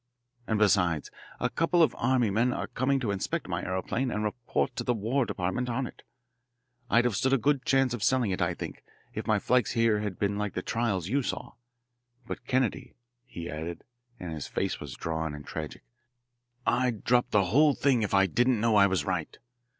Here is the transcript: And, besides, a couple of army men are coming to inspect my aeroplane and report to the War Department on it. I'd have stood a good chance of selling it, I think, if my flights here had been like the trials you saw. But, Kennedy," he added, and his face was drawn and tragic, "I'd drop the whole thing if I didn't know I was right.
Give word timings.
And, 0.47 0.57
besides, 0.57 1.11
a 1.39 1.47
couple 1.47 1.83
of 1.83 1.93
army 1.95 2.31
men 2.31 2.51
are 2.53 2.65
coming 2.65 2.99
to 3.01 3.11
inspect 3.11 3.47
my 3.47 3.61
aeroplane 3.63 4.09
and 4.09 4.23
report 4.23 4.75
to 4.77 4.83
the 4.83 4.95
War 4.95 5.27
Department 5.27 5.69
on 5.69 5.85
it. 5.85 6.01
I'd 6.89 7.05
have 7.05 7.15
stood 7.15 7.33
a 7.33 7.37
good 7.37 7.65
chance 7.65 7.93
of 7.93 8.01
selling 8.01 8.31
it, 8.31 8.41
I 8.41 8.55
think, 8.55 8.83
if 9.13 9.27
my 9.27 9.37
flights 9.37 9.73
here 9.73 9.99
had 9.99 10.17
been 10.17 10.39
like 10.39 10.55
the 10.55 10.63
trials 10.63 11.07
you 11.09 11.21
saw. 11.21 11.51
But, 12.25 12.47
Kennedy," 12.47 12.95
he 13.27 13.47
added, 13.47 13.83
and 14.19 14.33
his 14.33 14.47
face 14.47 14.79
was 14.79 14.95
drawn 14.95 15.35
and 15.35 15.45
tragic, 15.45 15.83
"I'd 16.65 17.03
drop 17.03 17.29
the 17.29 17.43
whole 17.43 17.75
thing 17.75 18.01
if 18.01 18.15
I 18.15 18.25
didn't 18.25 18.59
know 18.59 18.77
I 18.77 18.87
was 18.87 19.05
right. 19.05 19.37